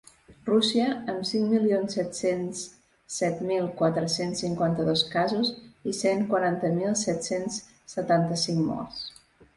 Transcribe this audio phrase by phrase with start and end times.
[0.45, 2.63] Rússia, amb cinc milions set-cents
[3.17, 5.53] set mil quatre-cents cinquanta-dos casos
[5.93, 7.61] i cent quaranta mil set-cents
[7.97, 9.07] setanta-cinc morts.